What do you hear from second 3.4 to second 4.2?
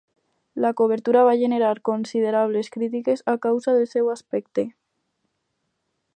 causa del seu